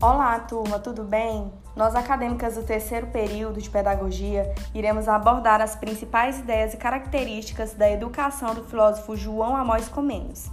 [0.00, 1.52] Olá, turma, tudo bem?
[1.74, 7.90] Nós, acadêmicas do terceiro período de pedagogia, iremos abordar as principais ideias e características da
[7.90, 10.48] educação do filósofo João Amós Comênios.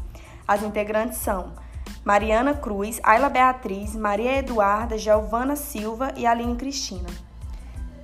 [0.47, 1.53] As integrantes são
[2.03, 7.09] Mariana Cruz, Ayla Beatriz, Maria Eduarda, Giovana Silva e Aline Cristina.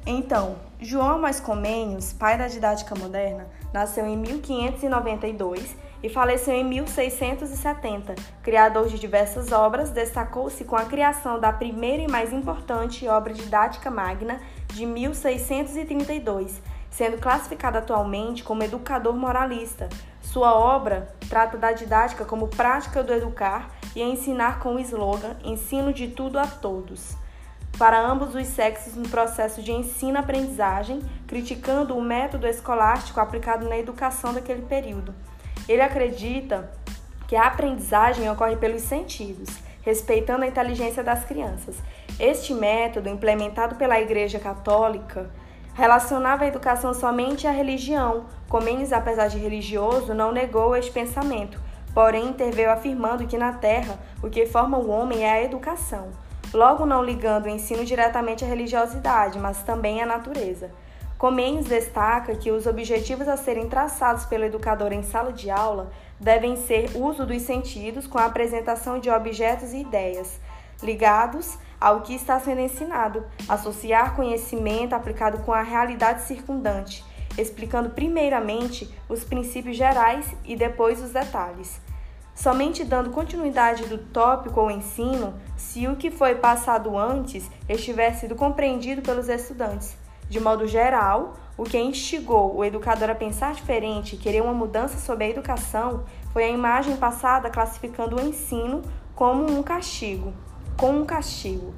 [0.06, 8.16] Então, João Amós Comênios, pai da didática moderna, nasceu em 1592 e faleceu em 1670.
[8.42, 13.92] Criador de diversas obras, destacou-se com a criação da primeira e mais importante obra didática
[13.92, 19.90] magna de 1632, sendo classificado atualmente como educador moralista.
[20.22, 25.94] Sua obra trata da didática como prática do educar e ensinar com o slogan Ensino
[25.94, 27.20] de tudo a todos
[27.78, 34.34] para ambos os sexos no processo de ensino-aprendizagem, criticando o método escolástico aplicado na educação
[34.34, 35.16] daquele período.
[35.68, 36.72] Ele acredita
[37.28, 39.50] que a aprendizagem ocorre pelos sentidos,
[39.82, 41.76] respeitando a inteligência das crianças.
[42.20, 45.30] Este método, implementado pela Igreja Católica,
[45.74, 48.26] relacionava a educação somente à religião.
[48.50, 51.60] Comênios, apesar de religioso, não negou este pensamento,
[51.94, 56.12] porém interveio afirmando que na Terra o que forma o homem é a educação
[56.54, 60.72] logo não ligando o ensino diretamente à religiosidade, mas também à natureza.
[61.22, 66.56] Comênios destaca que os objetivos a serem traçados pelo educador em sala de aula devem
[66.56, 70.40] ser uso dos sentidos com a apresentação de objetos e ideias
[70.82, 77.06] ligados ao que está sendo ensinado, associar conhecimento aplicado com a realidade circundante,
[77.38, 81.80] explicando primeiramente os princípios gerais e depois os detalhes
[82.34, 88.34] somente dando continuidade do tópico ou ensino se o que foi passado antes estiver sido
[88.34, 90.02] compreendido pelos estudantes.
[90.32, 94.98] De modo geral, o que instigou o educador a pensar diferente e querer uma mudança
[94.98, 98.82] sobre a educação foi a imagem passada classificando o ensino
[99.14, 100.34] como um castigo,
[100.78, 101.74] com um castigo,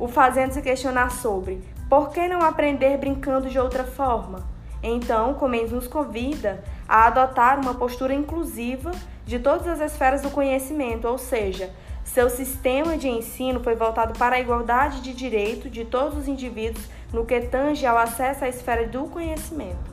[0.00, 4.40] o fazendo se questionar sobre por que não aprender brincando de outra forma?
[4.82, 8.90] Então, Comens nos convida a adotar uma postura inclusiva
[9.24, 11.70] de todas as esferas do conhecimento, ou seja,
[12.12, 16.84] seu sistema de ensino foi voltado para a igualdade de direito de todos os indivíduos
[17.10, 19.90] no que tange ao acesso à esfera do conhecimento.